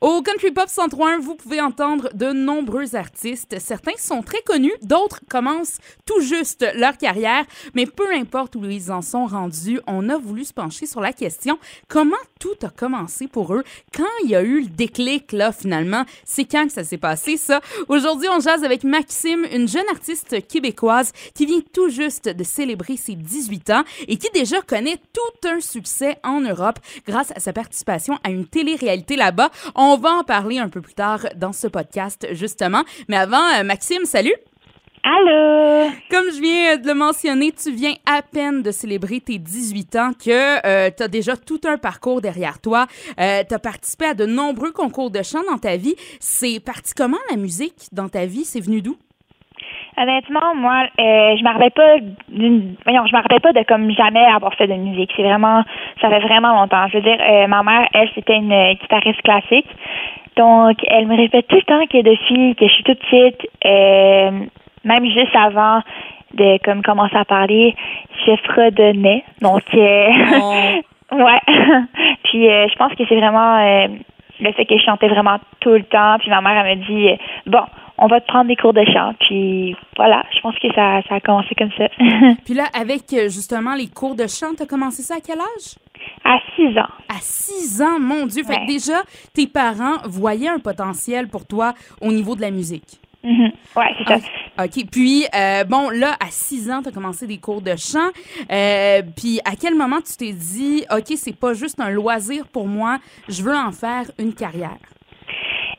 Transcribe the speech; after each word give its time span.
Au 0.00 0.22
Country 0.22 0.52
Pop 0.52 0.68
103.1, 0.68 1.18
vous 1.18 1.34
pouvez 1.34 1.60
entendre 1.60 2.10
de 2.14 2.30
nombreux 2.30 2.94
artistes. 2.94 3.58
Certains 3.58 3.96
sont 3.98 4.22
très 4.22 4.40
connus, 4.42 4.74
d'autres 4.80 5.18
commencent 5.28 5.78
tout 6.06 6.20
juste 6.20 6.64
leur 6.76 6.96
carrière, 6.96 7.44
mais 7.74 7.84
peu 7.84 8.06
importe 8.14 8.54
où 8.54 8.64
ils 8.64 8.92
en 8.92 9.02
sont 9.02 9.26
rendus, 9.26 9.80
on 9.88 10.08
a 10.08 10.16
voulu 10.16 10.44
se 10.44 10.52
pencher 10.52 10.86
sur 10.86 11.00
la 11.00 11.12
question 11.12 11.58
comment 11.88 12.14
tout 12.38 12.54
a 12.62 12.68
commencé 12.68 13.26
pour 13.26 13.52
eux, 13.52 13.64
quand 13.92 14.04
il 14.22 14.30
y 14.30 14.36
a 14.36 14.42
eu 14.42 14.60
le 14.60 14.68
déclic 14.68 15.32
là 15.32 15.50
finalement, 15.50 16.04
c'est 16.24 16.44
quand 16.44 16.68
que 16.68 16.72
ça 16.72 16.84
s'est 16.84 16.96
passé 16.96 17.36
ça? 17.36 17.60
Aujourd'hui, 17.88 18.28
on 18.32 18.38
jase 18.38 18.62
avec 18.62 18.84
Maxime, 18.84 19.44
une 19.52 19.66
jeune 19.66 19.88
artiste 19.90 20.46
québécoise 20.46 21.12
qui 21.34 21.44
vient 21.44 21.62
tout 21.72 21.88
juste 21.88 22.28
de 22.28 22.44
célébrer 22.44 22.96
ses 22.96 23.16
18 23.16 23.70
ans 23.70 23.82
et 24.06 24.16
qui 24.16 24.30
déjà 24.32 24.62
connaît 24.62 25.00
tout 25.12 25.48
un 25.48 25.58
succès 25.58 26.18
en 26.22 26.40
Europe 26.40 26.78
grâce 27.04 27.32
à 27.34 27.40
sa 27.40 27.52
participation 27.52 28.16
à 28.22 28.30
une 28.30 28.46
télé-réalité 28.46 29.16
là-bas. 29.16 29.50
Va 29.96 30.10
en 30.10 30.24
parler 30.24 30.58
un 30.58 30.68
peu 30.68 30.80
plus 30.80 30.94
tard 30.94 31.26
dans 31.36 31.52
ce 31.52 31.66
podcast, 31.66 32.26
justement. 32.32 32.84
Mais 33.08 33.16
avant, 33.16 33.44
euh, 33.56 33.64
Maxime, 33.64 34.04
salut! 34.04 34.34
Allô? 35.04 35.90
Comme 36.10 36.26
je 36.34 36.40
viens 36.40 36.76
de 36.76 36.86
le 36.86 36.94
mentionner, 36.94 37.52
tu 37.52 37.72
viens 37.72 37.94
à 38.04 38.20
peine 38.20 38.62
de 38.62 38.70
célébrer 38.70 39.20
tes 39.20 39.38
18 39.38 39.96
ans, 39.96 40.12
que 40.12 40.66
euh, 40.66 40.90
tu 40.94 41.02
as 41.02 41.08
déjà 41.08 41.36
tout 41.36 41.60
un 41.64 41.78
parcours 41.78 42.20
derrière 42.20 42.60
toi. 42.60 42.86
Euh, 43.18 43.42
tu 43.48 43.54
as 43.54 43.58
participé 43.58 44.06
à 44.06 44.14
de 44.14 44.26
nombreux 44.26 44.72
concours 44.72 45.10
de 45.10 45.22
chant 45.22 45.42
dans 45.48 45.58
ta 45.58 45.76
vie. 45.76 45.94
C'est 46.20 46.60
parti 46.60 46.92
comment 46.94 47.18
la 47.30 47.36
musique 47.36 47.88
dans 47.92 48.08
ta 48.08 48.26
vie? 48.26 48.44
C'est 48.44 48.60
venu 48.60 48.82
d'où? 48.82 48.96
Honnêtement, 50.00 50.54
moi, 50.54 50.84
euh, 51.00 51.36
je 51.36 51.42
me 51.42 51.52
rappelle 51.52 51.72
pas 51.72 51.98
d'une, 52.28 52.76
voyons, 52.84 53.04
je 53.06 53.16
me 53.16 53.20
rappelle 53.20 53.40
pas 53.40 53.52
de 53.52 53.64
comme 53.64 53.90
jamais 53.90 54.24
avoir 54.24 54.54
fait 54.54 54.68
de 54.68 54.74
musique. 54.74 55.10
C'est 55.16 55.24
vraiment, 55.24 55.64
ça 56.00 56.08
fait 56.08 56.20
vraiment 56.20 56.54
longtemps. 56.54 56.86
Je 56.86 56.98
veux 56.98 57.02
dire, 57.02 57.18
euh, 57.20 57.48
ma 57.48 57.64
mère, 57.64 57.88
elle, 57.92 58.08
c'était 58.14 58.36
une 58.36 58.52
euh, 58.52 58.74
guitariste 58.74 59.22
classique. 59.22 59.66
Donc, 60.36 60.76
elle 60.86 61.08
me 61.08 61.16
répète 61.16 61.48
tout 61.48 61.56
le 61.56 61.62
temps 61.62 61.84
que 61.86 61.98
depuis 61.98 62.54
que 62.54 62.68
je 62.68 62.72
suis 62.74 62.84
toute 62.84 63.00
petite, 63.00 63.50
euh, 63.64 64.30
même 64.84 65.04
juste 65.06 65.34
avant 65.34 65.80
de 66.34 66.62
comme 66.62 66.82
commencer 66.82 67.16
à 67.16 67.24
parler, 67.24 67.74
je 68.24 68.36
fredonnais. 68.44 69.24
Donc, 69.42 69.62
euh, 69.74 70.08
ouais. 71.12 71.40
Puis, 72.22 72.44
je 72.44 72.76
pense 72.76 72.94
que 72.94 73.02
c'est 73.08 73.16
vraiment 73.18 73.58
le 74.40 74.52
fait 74.52 74.64
que 74.64 74.78
je 74.78 74.84
chantais 74.84 75.08
vraiment 75.08 75.38
tout 75.58 75.70
le 75.72 75.82
temps. 75.82 76.18
Puis 76.20 76.30
ma 76.30 76.40
mère, 76.40 76.64
elle 76.64 76.78
me 76.78 76.84
dit, 76.84 77.18
bon, 77.46 77.64
on 77.98 78.06
va 78.06 78.20
te 78.20 78.26
prendre 78.26 78.48
des 78.48 78.56
cours 78.56 78.72
de 78.72 78.84
chant. 78.84 79.12
Puis 79.20 79.76
voilà, 79.96 80.24
je 80.34 80.40
pense 80.40 80.58
que 80.58 80.68
ça, 80.74 81.02
ça 81.08 81.16
a 81.16 81.20
commencé 81.20 81.54
comme 81.56 81.72
ça. 81.76 81.88
Puis 82.44 82.54
là, 82.54 82.64
avec 82.72 83.12
euh, 83.12 83.28
justement 83.28 83.74
les 83.74 83.88
cours 83.88 84.14
de 84.14 84.26
chant, 84.26 84.54
tu 84.56 84.62
as 84.62 84.66
commencé 84.66 85.02
ça 85.02 85.16
à 85.16 85.20
quel 85.20 85.40
âge? 85.40 85.76
à 86.24 86.38
six 86.54 86.78
ans. 86.78 86.92
À 87.08 87.20
6 87.20 87.82
ans, 87.82 87.98
mon 87.98 88.26
Dieu. 88.26 88.44
Fait 88.44 88.56
que 88.56 88.66
déjà, 88.66 89.02
tes 89.32 89.46
parents 89.46 89.98
voyaient 90.04 90.48
un 90.48 90.58
potentiel 90.58 91.28
pour 91.28 91.46
toi 91.46 91.74
au 92.00 92.12
niveau 92.12 92.36
de 92.36 92.40
la 92.40 92.50
musique. 92.50 93.00
Mhm. 93.24 93.50
Ouais, 93.74 93.94
c'est 93.98 94.08
ça. 94.08 94.26
Ah, 94.56 94.64
OK. 94.64 94.86
Puis, 94.90 95.26
euh, 95.34 95.64
bon, 95.64 95.90
là, 95.90 96.16
à 96.20 96.30
6 96.30 96.70
ans, 96.70 96.82
tu 96.82 96.88
as 96.88 96.92
commencé 96.92 97.26
des 97.26 97.38
cours 97.38 97.62
de 97.62 97.74
chant. 97.76 98.10
Euh, 98.50 99.02
puis, 99.16 99.40
à 99.44 99.56
quel 99.56 99.74
moment 99.74 100.00
tu 100.00 100.16
t'es 100.16 100.32
dit, 100.32 100.84
OK, 100.90 101.14
c'est 101.16 101.36
pas 101.36 101.52
juste 101.52 101.80
un 101.80 101.90
loisir 101.90 102.46
pour 102.48 102.66
moi, 102.66 102.98
je 103.28 103.42
veux 103.42 103.56
en 103.56 103.72
faire 103.72 104.04
une 104.18 104.34
carrière? 104.34 104.78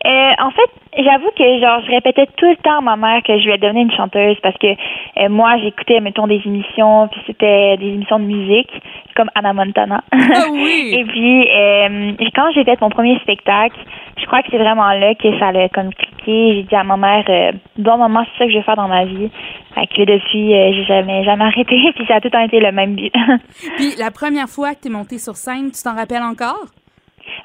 Euh, 0.05 0.31
en 0.39 0.51
fait, 0.51 0.69
j'avoue 1.03 1.29
que 1.37 1.59
genre 1.59 1.81
je 1.85 1.91
répétais 1.91 2.25
tout 2.37 2.45
le 2.45 2.55
temps 2.57 2.77
à 2.77 2.81
ma 2.81 2.95
mère 2.95 3.21
que 3.21 3.37
je 3.37 3.43
voulais 3.43 3.57
devenir 3.57 3.83
une 3.83 3.91
chanteuse 3.91 4.37
parce 4.41 4.57
que 4.57 4.67
euh, 4.67 5.27
moi 5.29 5.57
j'écoutais 5.57 5.99
mettons 5.99 6.25
des 6.25 6.41
émissions 6.45 7.09
puis 7.09 7.21
c'était 7.27 7.75
des 7.75 7.87
émissions 7.87 8.17
de 8.17 8.23
musique 8.23 8.71
comme 9.17 9.29
Anna 9.35 9.51
Montana. 9.51 10.01
Ah 10.13 10.45
oui! 10.51 10.91
Et 10.97 11.03
puis 11.03 11.49
euh, 11.49 12.13
quand 12.33 12.49
j'ai 12.55 12.63
fait 12.63 12.79
mon 12.79 12.89
premier 12.89 13.19
spectacle, 13.19 13.77
je 14.17 14.25
crois 14.25 14.41
que 14.41 14.47
c'est 14.51 14.57
vraiment 14.57 14.89
là 14.93 15.15
que 15.15 15.37
ça 15.37 15.47
a 15.47 15.67
comme 15.69 15.93
cliqué. 15.93 16.53
J'ai 16.53 16.63
dit 16.63 16.75
à 16.75 16.85
ma 16.85 16.95
mère 16.95 17.25
euh, 17.27 17.51
bon 17.77 17.97
maman 17.97 18.23
c'est 18.23 18.39
ça 18.39 18.45
que 18.45 18.51
je 18.51 18.57
vais 18.57 18.63
faire 18.63 18.77
dans 18.77 18.87
ma 18.87 19.03
vie. 19.03 19.29
Fait 19.75 19.87
que 19.87 20.05
depuis 20.05 20.55
euh, 20.55 20.71
j'ai 20.75 20.85
jamais 20.85 21.25
jamais 21.25 21.43
arrêté 21.43 21.77
puis 21.95 22.05
ça 22.07 22.15
a 22.15 22.21
tout 22.21 22.27
le 22.27 22.31
temps 22.31 22.45
été 22.45 22.61
le 22.61 22.71
même 22.71 22.95
but. 22.95 23.13
Puis, 23.75 23.95
la 23.99 24.11
première 24.11 24.47
fois 24.47 24.73
que 24.75 24.81
tu 24.81 24.87
es 24.87 24.91
montée 24.91 25.17
sur 25.17 25.35
scène, 25.35 25.71
tu 25.71 25.83
t'en 25.83 25.95
rappelles 25.95 26.23
encore? 26.23 26.65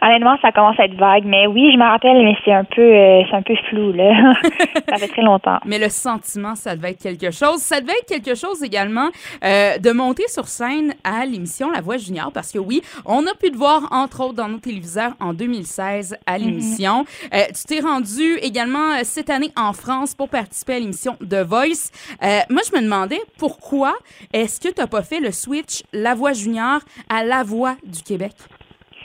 Honnêtement, 0.03 0.37
ça 0.43 0.53
commence 0.53 0.79
à 0.79 0.85
être 0.85 0.95
vague, 0.95 1.25
mais 1.25 1.47
oui, 1.47 1.71
je 1.73 1.79
me 1.79 1.85
rappelle, 1.85 2.23
mais 2.23 2.37
c'est 2.45 2.53
un 2.53 2.65
peu, 2.65 2.83
euh, 2.83 3.23
c'est 3.29 3.37
un 3.37 3.43
peu 3.43 3.55
flou 3.69 3.93
là. 3.93 4.35
ça 4.89 4.97
fait 4.97 5.09
très 5.09 5.23
longtemps. 5.23 5.59
Mais 5.65 5.79
le 5.79 5.89
sentiment, 5.89 6.55
ça 6.55 6.77
devait 6.77 6.91
être 6.91 7.03
quelque 7.03 7.31
chose. 7.31 7.59
Ça 7.59 7.81
devait 7.81 7.95
être 8.01 8.09
quelque 8.09 8.35
chose 8.35 8.63
également 8.63 9.09
euh, 9.45 9.79
de 9.79 9.91
monter 9.93 10.27
sur 10.29 10.49
scène 10.49 10.95
à 11.05 11.25
l'émission 11.25 11.71
La 11.71 11.81
Voix 11.81 11.97
Junior, 11.97 12.31
parce 12.33 12.53
que 12.53 12.59
oui, 12.59 12.83
on 13.05 13.27
a 13.27 13.35
pu 13.35 13.51
te 13.51 13.57
voir, 13.57 13.89
entre 13.91 14.23
autres, 14.23 14.35
dans 14.35 14.49
nos 14.49 14.59
téléviseurs 14.59 15.13
en 15.21 15.33
2016 15.33 16.17
à 16.27 16.39
l'émission. 16.39 17.05
Euh, 17.33 17.45
tu 17.49 17.65
t'es 17.65 17.81
rendu 17.81 18.37
également 18.43 18.93
euh, 18.93 19.01
cette 19.05 19.31
année 19.31 19.53
en 19.57 19.73
France 19.73 20.15
pour 20.15 20.29
participer 20.29 20.75
à 20.75 20.79
l'émission 20.79 21.17
The 21.17 21.43
Voice. 21.47 21.91
Euh, 22.23 22.41
moi, 22.51 22.63
je 22.69 22.77
me 22.77 22.83
demandais 22.83 23.21
pourquoi 23.39 23.95
est-ce 24.33 24.61
que 24.61 24.69
tu 24.69 24.81
n'as 24.81 24.87
pas 24.87 25.03
fait 25.03 25.21
le 25.21 25.33
switch 25.33 25.83
La 25.93 26.15
Voix 26.15 26.33
Junior 26.33 26.81
à 27.09 27.25
La 27.25 27.43
Voix 27.43 27.77
du 27.85 28.03
Québec? 28.03 28.33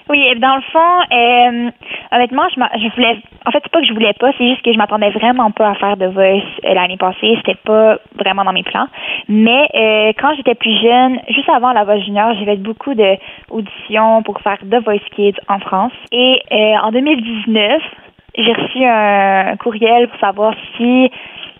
Oui, 0.09 0.25
dans 0.39 0.55
le 0.55 0.61
fond, 0.71 0.79
euh, 1.13 1.71
honnêtement, 2.11 2.41
je, 2.49 2.79
je 2.79 2.95
voulais. 2.95 3.17
En 3.45 3.51
fait, 3.51 3.59
c'est 3.61 3.71
pas 3.71 3.79
que 3.79 3.85
je 3.85 3.93
voulais 3.93 4.13
pas, 4.13 4.31
c'est 4.39 4.49
juste 4.49 4.63
que 4.63 4.73
je 4.73 4.77
m'attendais 4.77 5.11
vraiment 5.11 5.51
pas 5.51 5.69
à 5.69 5.75
faire 5.75 5.97
de 5.97 6.07
Voice 6.07 6.41
euh, 6.65 6.73
l'année 6.73 6.97
passée. 6.97 7.37
C'était 7.37 7.59
pas 7.63 7.99
vraiment 8.15 8.43
dans 8.43 8.51
mes 8.51 8.63
plans. 8.63 8.87
Mais 9.27 9.69
euh, 9.75 10.11
quand 10.19 10.33
j'étais 10.35 10.55
plus 10.55 10.75
jeune, 10.81 11.19
juste 11.29 11.49
avant 11.49 11.73
la 11.73 11.83
Voix 11.83 11.99
Junior, 11.99 12.33
j'ai 12.39 12.45
fait 12.45 12.57
beaucoup 12.57 12.95
de 12.95 13.17
auditions 13.51 14.23
pour 14.23 14.41
faire 14.41 14.57
The 14.57 14.83
Voice 14.83 15.07
Kids 15.15 15.39
en 15.47 15.59
France. 15.59 15.93
Et 16.11 16.41
en 16.81 16.91
2019, 16.91 17.83
j'ai 18.35 18.53
reçu 18.53 18.83
un 18.83 19.55
courriel 19.57 20.07
pour 20.07 20.19
savoir 20.19 20.55
si 20.75 21.11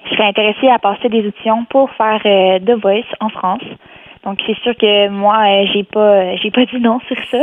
je 0.05 0.16
serais 0.16 0.27
intéressée 0.27 0.69
à 0.69 0.79
passer 0.79 1.07
des 1.09 1.19
auditions 1.19 1.66
pour 1.66 1.91
faire 1.91 2.21
The 2.23 2.81
Voice 2.81 3.13
en 3.19 3.29
France. 3.29 3.61
Donc 4.23 4.39
c'est 4.47 4.57
sûr 4.63 4.75
que 4.75 5.07
moi, 5.09 5.37
j'ai 5.71 5.83
pas, 5.83 6.35
j'ai 6.37 6.49
pas 6.49 6.66
dit 6.66 6.79
non 6.79 6.99
sur 7.07 7.17
ça. 7.29 7.37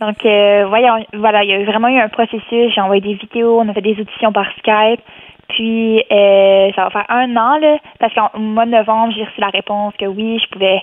Donc, 0.00 0.24
euh, 0.24 0.66
voyons, 0.68 1.04
voilà, 1.12 1.44
il 1.44 1.50
y 1.50 1.54
a 1.54 1.64
vraiment 1.64 1.88
eu 1.88 1.98
un 1.98 2.08
processus. 2.08 2.72
J'ai 2.74 2.80
envoyé 2.80 3.02
des 3.02 3.14
vidéos, 3.14 3.60
on 3.60 3.68
a 3.68 3.74
fait 3.74 3.82
des 3.82 4.00
auditions 4.00 4.32
par 4.32 4.46
Skype. 4.58 5.00
Puis, 5.48 6.02
euh, 6.10 6.70
ça 6.74 6.84
va 6.84 6.90
faire 6.90 7.06
un 7.08 7.36
an, 7.36 7.58
là, 7.58 7.76
parce 7.98 8.14
qu'en 8.14 8.30
mois 8.38 8.66
de 8.66 8.70
novembre, 8.70 9.12
j'ai 9.14 9.24
reçu 9.24 9.40
la 9.40 9.48
réponse 9.48 9.92
que 9.98 10.06
oui, 10.06 10.38
je 10.38 10.48
pouvais 10.50 10.80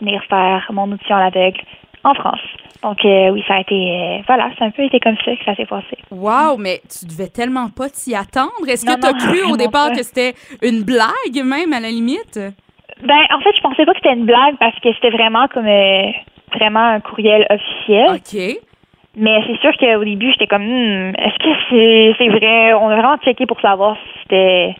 venir 0.00 0.22
faire 0.24 0.66
mon 0.72 0.90
audition 0.90 1.16
à 1.16 1.30
l'aveugle 1.30 1.60
en 2.02 2.14
France. 2.14 2.40
Donc, 2.82 3.04
euh, 3.04 3.30
oui, 3.30 3.42
ça 3.46 3.54
a 3.54 3.60
été, 3.60 3.74
euh, 3.74 4.22
voilà, 4.26 4.50
ça 4.58 4.64
a 4.64 4.68
un 4.68 4.70
peu 4.70 4.82
été 4.84 5.00
comme 5.00 5.16
ça 5.24 5.34
que 5.34 5.44
ça 5.44 5.54
s'est 5.54 5.66
passé. 5.66 5.96
Wow, 6.10 6.56
mais 6.58 6.80
tu 6.88 7.06
devais 7.06 7.28
tellement 7.28 7.68
pas 7.68 7.88
t'y 7.88 8.14
attendre. 8.14 8.66
Est-ce 8.68 8.86
que 8.86 9.00
tu 9.00 9.06
as 9.06 9.12
cru 9.12 9.42
au 9.52 9.56
départ 9.56 9.88
pas. 9.88 9.96
que 9.96 10.02
c'était 10.02 10.34
une 10.62 10.82
blague, 10.82 11.44
même, 11.44 11.72
à 11.72 11.80
la 11.80 11.88
limite? 11.88 12.38
Ben, 13.02 13.22
en 13.34 13.40
fait, 13.40 13.54
je 13.56 13.60
pensais 13.60 13.84
pas 13.84 13.92
que 13.92 13.98
c'était 14.02 14.14
une 14.14 14.24
blague 14.24 14.56
parce 14.58 14.78
que 14.80 14.92
c'était 14.94 15.10
vraiment 15.10 15.46
comme, 15.48 15.66
euh, 15.66 16.10
vraiment 16.56 16.84
un 16.84 17.00
courriel 17.00 17.46
officiel. 17.50 18.06
OK. 18.10 18.62
Mais 19.18 19.38
c'est 19.46 19.58
sûr 19.60 19.70
qu'au 19.78 20.04
début, 20.04 20.30
j'étais 20.32 20.46
comme, 20.46 20.62
Hmm, 20.66 21.12
est-ce 21.16 21.38
que 21.38 21.50
c'est 21.70 22.14
c'est 22.18 22.28
vrai? 22.28 22.74
On 22.74 22.88
a 22.88 22.96
vraiment 22.96 23.16
checké 23.24 23.46
pour 23.46 23.60
savoir 23.60 23.96
si 23.96 24.20
c'était 24.22 24.76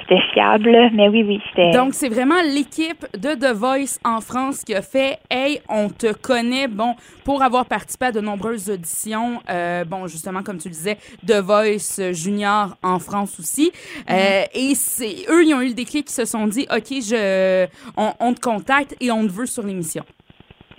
c'était 0.00 0.20
fiable. 0.32 0.90
Mais 0.92 1.08
oui, 1.08 1.22
oui, 1.26 1.40
c'était. 1.48 1.70
Donc, 1.70 1.94
c'est 1.94 2.08
vraiment 2.08 2.40
l'équipe 2.42 3.04
de 3.16 3.34
The 3.34 3.52
Voice 3.54 3.98
en 4.04 4.20
France 4.20 4.64
qui 4.64 4.74
a 4.74 4.82
fait 4.82 5.18
Hey, 5.30 5.60
on 5.68 5.88
te 5.88 6.12
connaît, 6.12 6.66
bon, 6.68 6.94
pour 7.24 7.42
avoir 7.42 7.66
participé 7.66 8.06
à 8.06 8.12
de 8.12 8.20
nombreuses 8.20 8.70
auditions. 8.70 9.40
euh, 9.48 9.84
bon, 9.84 10.06
justement, 10.08 10.42
comme 10.42 10.58
tu 10.58 10.68
le 10.68 10.74
disais, 10.74 10.96
The 11.26 11.40
Voice 11.40 12.12
Junior 12.12 12.76
en 12.82 12.98
France 13.00 13.38
aussi. 13.40 13.70
Euh, 14.10 14.42
et 14.54 14.74
c'est 14.74 15.26
eux, 15.30 15.44
ils 15.44 15.54
ont 15.54 15.60
eu 15.60 15.68
le 15.68 15.74
déclic, 15.74 16.06
qui 16.06 16.12
se 16.14 16.24
sont 16.24 16.46
dit 16.46 16.66
OK, 16.70 16.88
je, 16.90 17.66
on, 17.96 18.12
on 18.20 18.34
te 18.34 18.40
contacte 18.40 18.96
et 19.00 19.10
on 19.12 19.24
te 19.26 19.32
veut 19.32 19.46
sur 19.46 19.64
l'émission. 19.64 20.02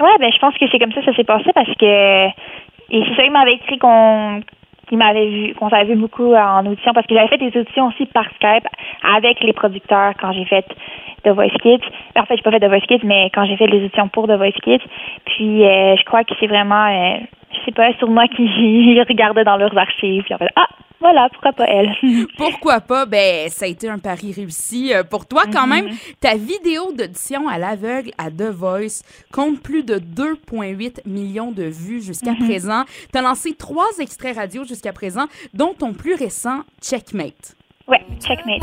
Ouais, 0.01 0.17
ben 0.19 0.31
je 0.33 0.39
pense 0.39 0.57
que 0.57 0.65
c'est 0.71 0.79
comme 0.79 0.91
ça 0.93 1.01
que 1.01 1.05
ça 1.05 1.15
s'est 1.15 1.23
passé 1.23 1.51
parce 1.53 1.73
que 1.75 2.27
et 2.93 3.03
c'est 3.05 3.15
ça 3.15 3.23
qu'il 3.23 3.31
m'avait 3.31 3.53
écrit 3.53 3.77
qu'on 3.77 4.41
m'avait 4.91 5.27
vu 5.27 5.53
qu'on 5.53 5.69
s'avait 5.69 5.93
vu 5.93 5.95
beaucoup 5.95 6.33
en 6.33 6.65
audition 6.65 6.91
parce 6.93 7.05
que 7.05 7.13
j'avais 7.13 7.27
fait 7.27 7.37
des 7.37 7.55
auditions 7.57 7.87
aussi 7.87 8.05
par 8.07 8.25
Skype 8.35 8.67
avec 9.15 9.41
les 9.41 9.53
producteurs 9.53 10.13
quand 10.19 10.33
j'ai 10.33 10.45
fait 10.45 10.65
The 11.23 11.29
Voice 11.29 11.55
Kids. 11.61 11.85
En 12.17 12.25
fait, 12.25 12.35
j'ai 12.35 12.41
pas 12.41 12.51
fait 12.51 12.59
The 12.59 12.69
Voice 12.69 12.87
Kids, 12.87 13.01
mais 13.03 13.29
quand 13.33 13.45
j'ai 13.45 13.57
fait 13.57 13.67
les 13.67 13.77
auditions 13.77 14.07
pour 14.07 14.27
The 14.27 14.37
Voice 14.37 14.59
Kids. 14.63 14.81
Puis 15.25 15.63
euh, 15.65 15.95
je 15.95 16.03
crois 16.03 16.23
que 16.23 16.33
c'est 16.39 16.47
vraiment 16.47 16.87
euh, 16.87 17.19
je 17.53 17.65
sais 17.65 17.71
pas, 17.71 17.93
sûrement 17.93 18.27
qu'ils 18.27 18.99
regardaient 19.07 19.43
dans 19.43 19.57
leurs 19.57 19.77
archives 19.77 20.23
puis 20.23 20.33
en 20.33 20.37
fait 20.37 20.49
Ah, 20.55 20.67
voilà, 21.01 21.27
pourquoi 21.31 21.51
pas 21.53 21.65
elle? 21.67 21.93
Pourquoi 22.37 22.79
pas? 22.79 23.05
Ben, 23.05 23.49
ça 23.49 23.65
a 23.65 23.67
été 23.67 23.89
un 23.89 23.99
pari 23.99 24.31
réussi 24.31 24.93
euh, 24.93 25.03
pour 25.03 25.25
toi 25.25 25.43
quand 25.51 25.67
même. 25.67 25.89
Ta 26.19 26.35
vidéo 26.35 26.93
d'audition 26.93 27.47
à 27.49 27.57
l'aveugle 27.57 28.11
à 28.17 28.29
The 28.31 28.51
Voice 28.51 29.01
compte 29.33 29.59
plus 29.61 29.83
de 29.83 29.95
2,8 29.95 31.01
millions 31.07 31.51
de 31.51 31.63
vues 31.63 32.01
jusqu'à 32.01 32.35
présent. 32.35 32.83
Tu 33.11 33.17
as 33.17 33.21
lancé 33.21 33.53
trois 33.55 33.89
extraits 33.99 34.37
radio 34.37 34.63
jusqu'à 34.63 34.93
présent, 34.93 35.25
dont 35.53 35.73
ton 35.73 35.93
plus 35.93 36.13
récent, 36.13 36.61
Checkmate. 36.81 37.55
ouais, 37.87 38.05
checkmate. 38.19 38.61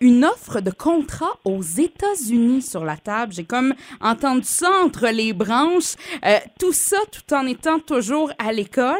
Une 0.00 0.24
offre 0.24 0.60
de 0.60 0.70
contrat 0.70 1.34
aux 1.44 1.62
États-Unis 1.62 2.62
sur 2.62 2.84
la 2.84 2.96
table. 2.96 3.32
J'ai 3.32 3.44
comme 3.44 3.74
entendu 4.00 4.44
ça 4.44 4.68
entre 4.84 5.06
les 5.12 5.32
branches. 5.32 5.94
Euh, 6.24 6.38
tout 6.58 6.72
ça 6.72 6.98
tout 7.12 7.34
en 7.34 7.46
étant 7.46 7.78
toujours 7.78 8.30
à 8.38 8.52
l'école. 8.52 8.94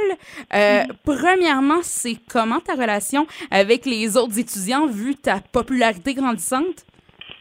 Euh, 0.55 0.83
Premièrement, 1.05 1.83
c'est 1.83 2.17
comment 2.31 2.61
ta 2.61 2.75
relation 2.75 3.27
avec 3.51 3.87
les 3.87 4.17
autres 4.17 4.39
étudiants 4.39 4.87
vu 4.87 5.15
ta 5.15 5.37
popularité 5.53 6.15
grandissante? 6.15 6.85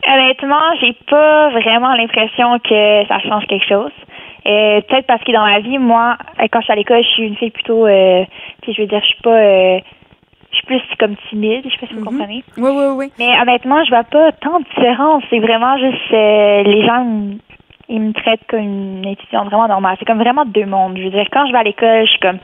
Honnêtement, 0.06 0.62
j'ai 0.82 0.94
pas 1.10 1.50
vraiment 1.52 1.94
l'impression 1.96 2.60
que 2.60 3.08
ça 3.08 3.20
change 3.20 3.46
quelque 3.48 3.68
chose. 3.68 3.92
Euh, 4.46 4.82
peut-être 4.82 5.08
parce 5.08 5.24
que 5.24 5.32
dans 5.32 5.46
la 5.46 5.62
vie, 5.62 5.78
moi, 5.78 6.18
euh, 6.40 6.48
quand 6.52 6.60
je 6.60 6.66
suis 6.66 6.74
à 6.74 6.76
l'école, 6.76 7.02
je 7.04 7.10
suis 7.10 7.24
une 7.24 7.38
fille 7.38 7.52
plutôt, 7.52 7.88
euh, 7.88 8.26
je 8.68 8.82
veux 8.82 8.88
dire, 8.88 9.00
je 9.02 9.08
suis 9.08 9.22
pas, 9.24 9.30
euh, 9.30 9.80
je 10.54 10.58
suis 10.60 10.66
plus 10.68 10.82
comme 11.00 11.16
timide, 11.30 11.64
je 11.66 11.70
sais 11.72 11.78
pas 11.80 11.88
si 11.88 11.94
vous 11.96 12.00
Mhm. 12.00 12.06
comprenez. 12.06 12.44
Oui, 12.58 12.70
oui, 12.72 12.86
oui. 12.96 13.12
Mais 13.20 13.30
honnêtement, 13.42 13.84
je 13.84 13.90
vois 13.90 14.04
pas 14.06 14.32
tant 14.34 14.60
de 14.60 14.66
différence. 14.66 15.24
C'est 15.30 15.40
vraiment 15.40 15.78
juste 15.78 16.14
euh, 16.14 16.64
les 16.64 16.86
gens, 16.86 17.06
ils- 17.90 18.00
me 18.00 18.14
traitent 18.14 18.46
comme 18.50 18.60
une 18.60 19.06
étudiante 19.08 19.48
vraiment 19.48 19.68
normale. 19.68 19.96
C'est 20.00 20.06
comme 20.06 20.20
vraiment 20.20 20.46
deux 20.46 20.66
mondes. 20.66 20.98
Je 20.98 21.04
veux 21.04 21.10
dire, 21.10 21.28
quand 21.32 21.46
je 21.48 21.52
vais 21.52 21.58
à 21.58 21.64
l'école, 21.64 22.06
je 22.06 22.12
suis 22.12 22.20
comme 22.20 22.40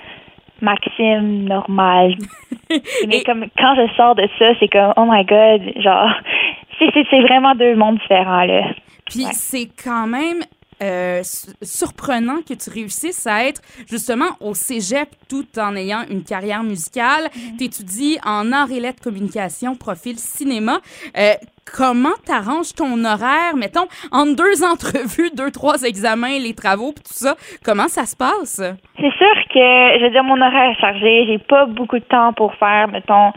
Maxime 0.62 1.46
normal. 1.48 2.16
Mais 3.08 3.18
Et- 3.20 3.24
comme 3.24 3.46
quand 3.58 3.76
je 3.76 3.94
sors 3.96 4.16
de 4.16 4.28
ça, 4.38 4.48
c'est 4.60 4.68
comme 4.68 4.94
oh 4.98 5.06
my 5.10 5.24
god, 5.26 5.62
genre 5.82 6.10
c'est 6.80 6.90
c'est 6.94 7.06
c'est 7.10 7.22
vraiment 7.22 7.56
deux 7.56 7.76
mondes 7.76 7.98
différents 8.00 8.44
là. 8.44 8.64
Puis 9.06 9.26
Ouais. 9.26 9.32
c'est 9.34 9.68
quand 9.84 10.06
même 10.08 10.42
euh, 10.82 11.22
su- 11.24 11.52
surprenant 11.62 12.38
que 12.48 12.54
tu 12.54 12.70
réussisses 12.70 13.28
à 13.28 13.46
être 13.46 13.62
justement 13.90 14.30
au 14.40 14.54
cégep 14.54 15.10
tout 15.30 15.48
en 15.58 15.76
ayant 15.76 16.04
une 16.10 16.24
carrière 16.24 16.64
musicale. 16.64 17.26
Mm-hmm. 17.26 17.58
Tu 17.58 17.64
étudies 17.66 18.18
en 18.26 18.52
art 18.52 18.72
et 18.72 18.80
lettres 18.80 19.02
communication, 19.02 19.76
profil 19.76 20.18
cinéma. 20.18 20.80
Euh, 21.18 21.34
comment 21.78 22.16
t'arranges 22.26 22.74
ton 22.74 23.04
horaire, 23.06 23.56
mettons, 23.56 23.88
entre 24.12 24.36
deux 24.36 24.64
entrevues, 24.72 25.30
deux, 25.36 25.52
trois 25.52 25.84
examens, 25.84 26.40
les 26.40 26.54
travaux, 26.54 26.92
puis 26.94 27.04
tout 27.04 27.14
ça? 27.14 27.36
Comment 27.64 27.88
ça 27.88 28.06
se 28.06 28.16
passe? 28.16 28.62
C'est 29.00 29.14
sûr 29.18 29.36
que 29.54 30.00
je 30.00 30.04
veux 30.06 30.12
dire 30.12 30.24
mon 30.24 30.42
horaire 30.42 30.72
est 30.72 30.82
chargé, 30.82 31.26
j'ai 31.28 31.38
pas 31.40 31.66
beaucoup 31.66 32.00
de 32.00 32.04
temps 32.06 32.34
pour 32.34 32.54
faire 32.56 32.88
mettons 32.88 33.32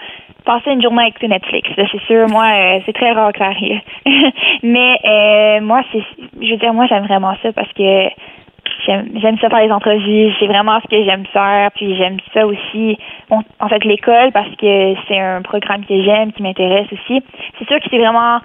passer 0.44 0.72
une 0.72 0.82
journée 0.82 1.02
avec 1.02 1.22
Netflix. 1.22 1.68
Là, 1.76 1.84
c'est 1.90 2.02
sûr, 2.02 2.28
moi 2.28 2.44
euh, 2.44 2.80
c'est 2.86 2.92
très 2.92 3.12
rare 3.12 3.32
que 3.32 3.38
ça 3.38 3.46
arrive. 3.46 3.80
Mais 4.62 4.98
euh, 5.04 5.60
moi 5.60 5.82
c'est 5.92 6.02
je 6.40 6.50
veux 6.50 6.56
dire 6.56 6.74
moi 6.74 6.86
j'aime 6.86 7.04
vraiment 7.04 7.34
ça 7.42 7.52
parce 7.52 7.72
que 7.72 8.08
j'aime 8.86 9.08
j'aime 9.16 9.38
ça 9.38 9.48
faire 9.48 9.64
les 9.64 9.72
entrevues, 9.72 10.32
c'est 10.38 10.46
vraiment 10.46 10.80
ce 10.80 10.88
que 10.88 11.04
j'aime 11.04 11.26
faire, 11.26 11.70
puis 11.72 11.96
j'aime 11.96 12.18
ça 12.34 12.46
aussi 12.46 12.98
bon, 13.28 13.42
en 13.60 13.68
fait 13.68 13.84
l'école 13.84 14.32
parce 14.32 14.54
que 14.56 14.94
c'est 15.08 15.18
un 15.18 15.42
programme 15.42 15.84
que 15.84 16.02
j'aime, 16.02 16.32
qui 16.32 16.42
m'intéresse 16.42 16.86
aussi. 16.92 17.22
C'est 17.58 17.66
sûr 17.66 17.78
que 17.80 17.86
c'est 17.90 17.98
vraiment 17.98 18.40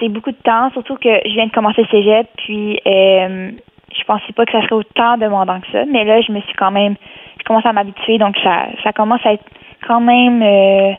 c'est 0.00 0.08
beaucoup 0.08 0.32
de 0.32 0.42
temps, 0.42 0.70
surtout 0.72 0.96
que 0.96 1.20
je 1.24 1.34
viens 1.34 1.46
de 1.46 1.52
commencer 1.52 1.82
le 1.82 1.88
cégep, 1.88 2.26
puis 2.38 2.80
euh, 2.84 3.52
je 3.96 4.04
pensais 4.04 4.32
pas 4.34 4.44
que 4.44 4.52
ça 4.52 4.62
serait 4.62 4.74
autant 4.74 5.16
demandant 5.16 5.60
que 5.60 5.70
ça, 5.70 5.84
mais 5.86 6.04
là 6.04 6.20
je 6.20 6.32
me 6.32 6.40
suis 6.40 6.54
quand 6.54 6.70
même 6.70 6.96
je 7.38 7.44
commence 7.44 7.66
à 7.66 7.72
m'habituer, 7.72 8.18
donc 8.18 8.36
ça 8.42 8.66
ça 8.82 8.92
commence 8.92 9.24
à 9.24 9.34
être 9.34 9.44
quand 9.86 10.00
même 10.00 10.42
euh, 10.42 10.92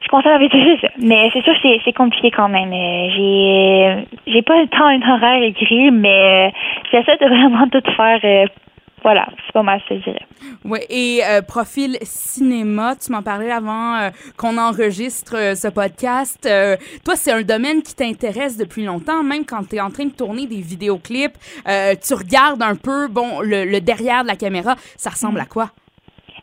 je 0.00 0.08
commence 0.08 0.26
à 0.26 0.30
m'habituer, 0.30 0.78
c'est 0.80 0.86
ça. 0.86 0.92
Mais 0.98 1.28
c'est 1.32 1.42
sûr 1.42 1.52
que 1.60 1.68
c'est, 1.84 1.92
compliqué 1.92 2.30
quand 2.30 2.48
même. 2.48 2.72
Euh, 2.72 3.08
J'ai 3.14 4.06
j'ai 4.32 4.42
pas 4.42 4.60
le 4.60 4.68
temps 4.68 4.86
un 4.86 5.14
horaire 5.14 5.42
écrit, 5.42 5.90
mais 5.90 6.48
euh, 6.48 6.50
j'essaie 6.90 7.16
de 7.18 7.26
vraiment 7.28 7.68
tout 7.68 7.82
faire. 7.96 8.20
euh, 8.24 8.46
voilà, 9.02 9.28
c'est 9.46 9.52
pas 9.52 9.62
mal, 9.62 9.80
je 9.88 9.94
te 9.94 10.02
dirais. 10.02 10.26
Ouais, 10.64 10.84
et 10.90 11.20
euh, 11.24 11.40
profil 11.40 11.96
cinéma, 12.02 12.94
tu 12.96 13.12
m'en 13.12 13.22
parlais 13.22 13.50
avant 13.52 13.94
euh, 13.96 14.10
qu'on 14.36 14.58
enregistre 14.58 15.36
euh, 15.36 15.54
ce 15.54 15.68
podcast. 15.68 16.46
Euh, 16.50 16.76
toi, 17.04 17.14
c'est 17.14 17.30
un 17.30 17.42
domaine 17.42 17.82
qui 17.82 17.94
t'intéresse 17.94 18.56
depuis 18.56 18.84
longtemps, 18.84 19.22
même 19.22 19.44
quand 19.46 19.62
tu 19.68 19.76
es 19.76 19.80
en 19.80 19.90
train 19.90 20.06
de 20.06 20.10
tourner 20.12 20.46
des 20.46 20.60
vidéoclips. 20.60 21.36
euh, 21.68 21.94
tu 22.02 22.14
regardes 22.14 22.62
un 22.62 22.74
peu, 22.74 23.06
bon, 23.08 23.40
le, 23.40 23.64
le 23.64 23.80
derrière 23.80 24.22
de 24.22 24.28
la 24.28 24.36
caméra, 24.36 24.74
ça 24.96 25.10
ressemble 25.10 25.38
à 25.40 25.46
quoi? 25.46 25.70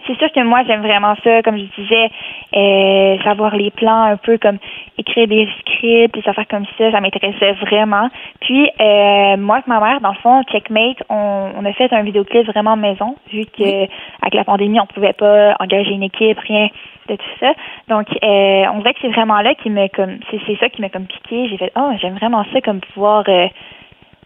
C'est 0.08 0.18
sûr 0.18 0.32
que 0.32 0.42
moi, 0.42 0.62
j'aime 0.68 0.82
vraiment 0.82 1.16
ça, 1.24 1.42
comme 1.42 1.58
je 1.58 1.82
disais, 1.82 2.10
euh, 2.56 3.18
savoir 3.24 3.56
les 3.56 3.72
plans, 3.72 4.04
un 4.04 4.18
peu 4.18 4.38
comme 4.38 4.58
écrire 4.98 5.28
des 5.28 5.48
scripts, 5.60 6.14
des 6.14 6.28
affaires 6.30 6.48
comme 6.48 6.66
ça, 6.78 6.92
ça 6.92 7.02
m'intéressait 7.02 7.54
vraiment. 7.54 8.10
Puis, 8.42 8.70
euh, 8.80 9.38
moi 9.38 9.56
avec 9.56 9.68
ma 9.68 9.80
mère, 9.80 10.02
dans 10.02 10.10
le 10.12 10.18
fond, 10.18 10.44
Checkmate, 10.52 11.04
on, 11.10 11.52
on 11.58 11.66
a 11.66 11.74
fait 11.74 11.92
un 11.92 12.04
vidéoclip 12.04 12.46
vraiment 12.48 12.76
maison, 12.76 13.16
vu 13.32 13.46
que 13.46 13.64
Oui. 13.64 13.90
avec 14.22 14.34
la 14.36 14.44
pandémie, 14.44 14.80
on 14.80 14.86
pouvait 14.86 15.14
pas 15.14 15.56
engager 15.60 15.92
une 15.92 16.04
équipe, 16.04 16.40
rien 16.40 16.70
de 17.10 17.16
tout 17.16 17.26
ça. 17.40 17.54
Donc, 17.88 18.08
euh, 18.24 18.64
on 18.74 18.80
dirait 18.80 18.94
que 18.94 19.00
c'est 19.02 19.10
vraiment 19.10 19.42
là 19.42 19.54
qui 19.56 19.70
me 19.70 19.88
comme, 19.90 20.18
c'est, 20.30 20.40
c'est 20.48 20.58
ça 20.58 20.70
qui 20.70 20.82
m'a 20.82 20.90
comme 20.90 21.06
piqué. 21.06 21.48
J'ai 21.50 21.58
fait, 21.58 21.72
oh, 21.76 21.92
j'aime 22.02 22.16
vraiment 22.16 22.44
ça, 22.54 22.62
comme 22.62 22.80
pouvoir 22.80 23.24
euh, 23.28 23.48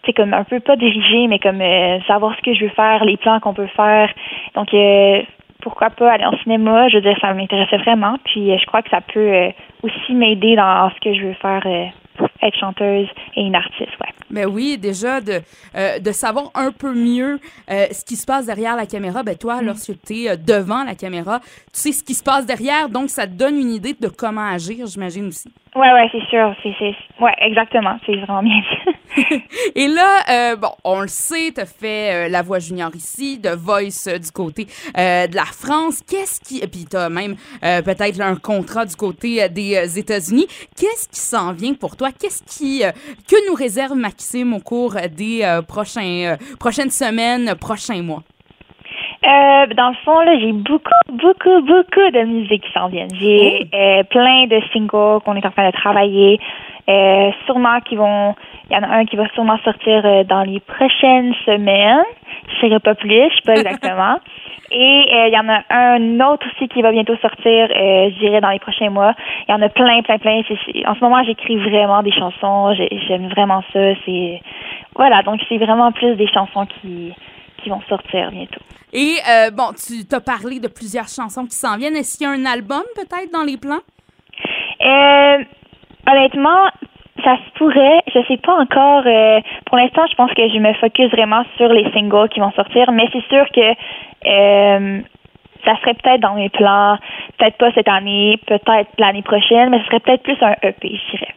tu 0.03 0.07
sais, 0.07 0.13
comme 0.13 0.33
un 0.33 0.45
peu 0.45 0.59
pas 0.61 0.77
diriger, 0.77 1.27
mais 1.27 1.39
comme 1.39 1.61
euh, 1.61 1.99
savoir 2.07 2.33
ce 2.37 2.41
que 2.41 2.53
je 2.53 2.65
veux 2.65 2.71
faire, 2.71 3.03
les 3.03 3.17
plans 3.17 3.39
qu'on 3.41 3.53
peut 3.53 3.67
faire. 3.75 4.09
Donc, 4.55 4.73
euh, 4.73 5.21
pourquoi 5.61 5.89
pas 5.89 6.11
aller 6.11 6.25
en 6.25 6.37
cinéma? 6.39 6.87
Je 6.89 6.97
veux 6.97 7.01
dire, 7.01 7.17
ça 7.21 7.33
m'intéressait 7.33 7.77
vraiment. 7.77 8.17
Puis, 8.25 8.51
euh, 8.51 8.57
je 8.59 8.65
crois 8.65 8.81
que 8.81 8.89
ça 8.89 9.01
peut 9.01 9.19
euh, 9.19 9.49
aussi 9.83 10.13
m'aider 10.13 10.55
dans 10.55 10.89
ce 10.89 10.99
que 11.01 11.13
je 11.13 11.27
veux 11.27 11.33
faire 11.33 11.61
euh, 11.65 11.85
pour 12.17 12.29
être 12.41 12.57
chanteuse 12.57 13.07
et 13.35 13.41
une 13.41 13.55
artiste, 13.55 13.91
ouais. 14.01 14.09
Ben 14.29 14.45
oui, 14.45 14.77
déjà 14.77 15.21
de, 15.21 15.41
euh, 15.75 15.99
de 15.99 16.11
savoir 16.11 16.51
un 16.53 16.71
peu 16.71 16.93
mieux 16.93 17.39
euh, 17.71 17.85
ce 17.91 18.05
qui 18.05 18.15
se 18.15 18.25
passe 18.25 18.45
derrière 18.45 18.75
la 18.75 18.85
caméra. 18.85 19.23
Ben 19.23 19.35
toi, 19.35 19.61
lorsque 19.63 19.93
tu 20.05 20.25
es 20.25 20.37
devant 20.37 20.83
la 20.83 20.93
caméra, 20.93 21.39
tu 21.39 21.47
sais 21.73 21.91
ce 21.91 22.03
qui 22.03 22.13
se 22.13 22.23
passe 22.23 22.45
derrière, 22.45 22.89
donc 22.89 23.09
ça 23.09 23.25
te 23.25 23.31
donne 23.31 23.55
une 23.55 23.71
idée 23.71 23.95
de 23.99 24.07
comment 24.07 24.47
agir, 24.47 24.85
j'imagine 24.85 25.27
aussi. 25.27 25.49
Ouais, 25.79 25.93
ouais, 25.93 26.09
c'est 26.11 26.25
sûr. 26.29 26.53
C'est, 26.61 26.75
c'est, 26.77 27.23
ouais, 27.23 27.31
exactement. 27.37 27.97
C'est 28.05 28.17
vraiment 28.17 28.43
bien. 28.43 28.61
Et 29.75 29.87
là, 29.87 30.23
euh, 30.29 30.55
bon, 30.57 30.71
on 30.83 30.99
le 30.99 31.07
sait, 31.07 31.53
tu 31.55 31.65
fait 31.65 32.25
euh, 32.25 32.27
la 32.27 32.41
voix 32.41 32.59
junior 32.59 32.93
ici, 32.93 33.39
de 33.39 33.51
Voice 33.51 34.07
euh, 34.07 34.19
du 34.19 34.29
côté 34.29 34.65
de 34.65 35.33
la 35.33 35.45
France. 35.45 36.01
Qu'est-ce 36.05 36.41
qui... 36.41 36.59
Puis 36.67 36.85
tu 36.89 36.97
as 36.97 37.09
même 37.09 37.37
peut-être 37.61 38.19
un 38.19 38.35
contrat 38.35 38.85
du 38.85 38.95
côté 38.97 39.47
des 39.47 39.97
États-Unis. 39.97 40.47
Qu'est-ce 40.75 41.07
qui 41.07 41.19
s'en 41.19 41.53
vient 41.53 41.73
pour 41.73 41.95
toi? 41.95 42.09
Qu'est-ce 42.11 42.43
qui... 42.43 42.81
que 42.81 43.49
nous 43.49 43.55
réserve 43.55 43.95
Maxime 43.95 44.53
au 44.53 44.59
cours 44.59 44.95
des 45.15 45.59
prochains, 45.65 46.35
prochaines 46.59 46.91
semaines, 46.91 47.55
prochains 47.55 48.01
mois? 48.01 48.23
Euh, 49.29 49.67
dans 49.75 49.89
le 49.89 49.95
fond, 50.03 50.19
là, 50.21 50.39
j'ai 50.39 50.53
beaucoup, 50.53 50.89
beaucoup, 51.11 51.61
beaucoup 51.61 52.09
de 52.11 52.23
musique 52.23 52.63
qui 52.63 52.71
s'en 52.71 52.87
viennent. 52.87 53.13
J'ai 53.13 53.67
euh, 53.73 54.03
plein 54.03 54.47
de 54.47 54.59
singles 54.73 55.21
qu'on 55.23 55.35
est 55.35 55.45
en 55.45 55.51
train 55.51 55.67
de 55.67 55.71
travailler. 55.75 56.39
Euh, 56.89 57.29
sûrement 57.45 57.79
qui 57.81 57.95
vont. 57.95 58.33
Il 58.69 58.75
y 58.75 58.77
en 58.77 58.83
a 58.83 58.87
un 58.87 59.05
qui 59.05 59.15
va 59.15 59.27
sûrement 59.35 59.57
sortir 59.63 60.01
dans 60.25 60.41
les 60.43 60.59
prochaines 60.59 61.33
semaines. 61.45 62.03
Je 62.61 62.65
ne 62.65 62.71
sais 62.71 62.79
pas 62.79 62.95
plus, 62.95 63.09
je 63.29 63.35
sais 63.35 63.41
pas 63.45 63.55
exactement. 63.55 64.17
Et 64.71 65.27
il 65.27 65.33
y 65.33 65.37
en 65.39 65.49
a 65.49 65.61
un 65.71 66.19
autre 66.31 66.45
aussi 66.47 66.67
qui 66.67 66.81
va 66.83 66.91
bientôt 66.91 67.15
sortir, 67.17 67.67
je 67.69 68.19
dirais, 68.19 68.39
dans 68.41 68.49
les 68.51 68.59
prochains 68.59 68.91
mois. 68.91 69.13
Il 69.47 69.51
y 69.51 69.55
en 69.55 69.61
a 69.63 69.69
plein, 69.69 70.01
plein, 70.03 70.19
plein. 70.19 70.41
En 70.87 70.93
ce 70.95 70.99
moment, 71.01 71.23
j'écris 71.23 71.57
vraiment 71.57 72.03
des 72.03 72.11
chansons. 72.11 72.73
J'ai- 72.75 72.99
J'aime 73.07 73.27
vraiment 73.29 73.63
ça. 73.73 73.79
C'est 74.05 74.41
voilà, 74.95 75.21
donc 75.23 75.41
c'est 75.49 75.57
vraiment 75.57 75.91
plus 75.91 76.15
des 76.15 76.27
chansons 76.27 76.65
qui 76.67 77.13
qui 77.57 77.69
vont 77.69 77.81
sortir 77.89 78.29
bientôt. 78.31 78.61
Et 78.93 79.15
euh, 79.29 79.51
bon, 79.51 79.71
tu 79.73 80.05
t'as 80.07 80.19
parlé 80.19 80.59
de 80.59 80.67
plusieurs 80.67 81.07
chansons 81.07 81.45
qui 81.45 81.55
s'en 81.55 81.77
viennent. 81.77 81.95
Est-ce 81.95 82.17
qu'il 82.17 82.27
y 82.27 82.29
a 82.29 82.33
un 82.33 82.45
album 82.45 82.81
peut-être 82.95 83.31
dans 83.31 83.43
les 83.43 83.57
plans? 83.57 83.83
Euh, 84.81 85.43
honnêtement, 86.09 86.65
ça 87.23 87.37
se 87.37 87.57
pourrait. 87.57 88.01
Je 88.13 88.19
sais 88.27 88.37
pas 88.37 88.55
encore. 88.55 89.03
euh, 89.05 89.41
pour 89.65 89.77
l'instant, 89.77 90.05
je 90.09 90.15
pense 90.15 90.33
que 90.33 90.47
je 90.49 90.57
me 90.57 90.73
focus 90.73 91.11
vraiment 91.11 91.43
sur 91.57 91.69
les 91.69 91.89
singles 91.91 92.29
qui 92.29 92.39
vont 92.39 92.51
sortir, 92.51 92.91
mais 92.91 93.07
c'est 93.11 93.25
sûr 93.27 93.45
que 93.53 93.69
euh, 94.25 95.01
ça 95.65 95.75
serait 95.81 95.93
peut-être 95.93 96.21
dans 96.21 96.35
mes 96.35 96.49
plans. 96.49 96.97
Peut-être 97.37 97.57
pas 97.57 97.71
cette 97.73 97.89
année, 97.89 98.39
peut-être 98.47 98.89
l'année 98.97 99.21
prochaine, 99.21 99.69
mais 99.69 99.79
ce 99.79 99.85
serait 99.85 99.99
peut-être 99.99 100.23
plus 100.23 100.37
un 100.41 100.55
EP, 100.63 100.89
je 101.11 101.17
dirais. 101.17 101.33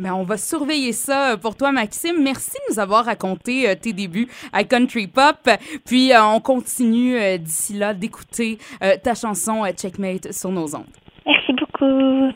Ben, 0.00 0.14
on 0.14 0.22
va 0.22 0.38
surveiller 0.38 0.92
ça 0.92 1.32
euh, 1.32 1.36
pour 1.36 1.56
toi, 1.56 1.72
Maxime. 1.72 2.22
Merci 2.22 2.52
de 2.52 2.72
nous 2.72 2.80
avoir 2.80 3.04
raconté 3.04 3.68
euh, 3.68 3.74
tes 3.74 3.92
débuts 3.92 4.28
à 4.50 4.64
Country 4.64 5.06
Pop. 5.06 5.36
Puis, 5.84 6.14
euh, 6.14 6.24
on 6.24 6.40
continue 6.40 7.38
d'ici 7.38 7.74
là 7.74 7.92
d'écouter 7.92 8.58
ta 9.02 9.14
chanson 9.14 9.64
Checkmate 9.76 10.32
sur 10.32 10.50
nos 10.50 10.74
ondes. 10.74 10.86
Merci 11.26 11.52
beaucoup. 11.52 12.32